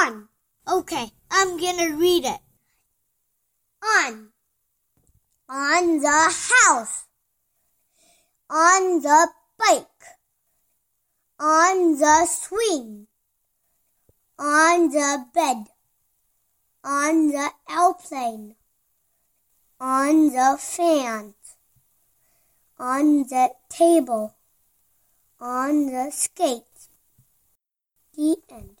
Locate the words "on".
0.00-0.28, 3.82-4.28, 5.48-5.98, 8.50-9.00, 11.40-11.98, 14.38-14.88, 16.84-17.28, 19.80-20.30, 22.78-23.22, 25.40-25.86